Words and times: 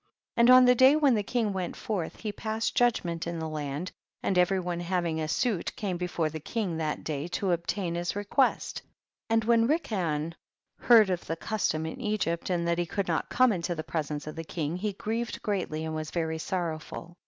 4. 0.35 0.41
And 0.41 0.49
on 0.49 0.65
the 0.65 0.73
day 0.73 0.95
when 0.95 1.13
the 1.13 1.21
king 1.21 1.53
went 1.53 1.75
forth 1.75 2.21
he 2.21 2.31
passed 2.31 2.73
judgment 2.75 3.27
in 3.27 3.37
the 3.37 3.47
land, 3.47 3.91
and 4.23 4.35
every 4.35 4.59
one 4.59 4.79
having 4.79 5.21
a 5.21 5.27
suit 5.27 5.75
came 5.75 5.95
before 5.97 6.27
the 6.27 6.39
king 6.39 6.77
that 6.77 7.03
day 7.03 7.27
to 7.27 7.51
ob 7.53 7.67
tain 7.67 7.93
his 7.93 8.15
request. 8.15 8.79
5. 8.81 8.87
And 9.29 9.43
when 9.43 9.67
Rikayon 9.67 10.33
heard 10.79 11.11
of 11.11 11.25
the 11.27 11.35
custom 11.35 11.85
in 11.85 12.01
Egypt 12.01 12.49
and 12.49 12.67
that 12.67 12.79
he 12.79 12.87
could 12.87 13.07
not 13.07 13.29
come 13.29 13.51
into 13.51 13.75
the 13.75 13.83
presence 13.83 14.25
of 14.25 14.35
the 14.35 14.43
king, 14.43 14.75
he 14.77 14.93
grievgd 14.95 15.43
greatly 15.43 15.85
and 15.85 15.93
was 15.93 16.09
very 16.09 16.39
sorrowful. 16.39 17.15